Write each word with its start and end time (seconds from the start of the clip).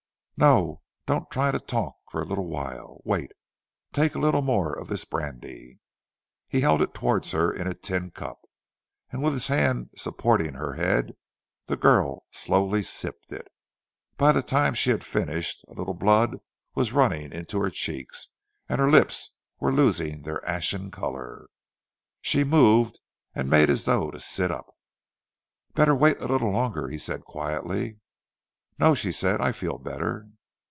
"No, 0.43 0.81
don't 1.05 1.29
try 1.29 1.51
to 1.51 1.59
talk 1.59 1.97
for 2.09 2.19
a 2.19 2.25
little 2.25 2.47
while. 2.47 2.99
Wait! 3.05 3.31
Take 3.93 4.15
a 4.15 4.19
little 4.19 4.41
more 4.41 4.73
of 4.73 4.87
this 4.87 5.05
brandy." 5.05 5.79
He 6.47 6.61
held 6.61 6.81
it 6.81 6.95
towards 6.95 7.29
her 7.29 7.53
in 7.53 7.67
a 7.67 7.75
tin 7.75 8.09
cup, 8.09 8.41
and 9.11 9.21
with 9.21 9.33
his 9.33 9.49
hand 9.49 9.91
supporting 9.95 10.55
her 10.55 10.73
head, 10.73 11.15
the 11.67 11.77
girl 11.77 12.25
slowly 12.31 12.81
sipped 12.81 13.31
it. 13.31 13.49
By 14.17 14.31
the 14.31 14.41
time 14.41 14.73
she 14.73 14.89
had 14.89 15.03
finished, 15.03 15.63
a 15.67 15.73
little 15.73 15.93
blood 15.93 16.37
was 16.73 16.91
running 16.91 17.31
in 17.31 17.45
her 17.51 17.69
cheeks 17.69 18.29
and 18.67 18.81
her 18.81 18.89
lips 18.89 19.35
were 19.59 19.71
losing 19.71 20.23
their 20.23 20.43
ashen 20.43 20.89
colour. 20.89 21.51
She 22.19 22.43
moved 22.43 22.99
and 23.35 23.47
made 23.47 23.69
as 23.69 23.85
though 23.85 24.09
to 24.09 24.19
sit 24.19 24.49
up. 24.49 24.75
"Better 25.75 25.95
wait 25.95 26.19
a 26.19 26.25
little 26.27 26.49
longer," 26.49 26.87
he 26.87 26.97
said, 26.97 27.25
quietly. 27.25 27.99
"No," 28.79 28.95
she 28.95 29.11
said, 29.11 29.41
"I 29.41 29.51
feel 29.51 29.77
better." 29.77 30.27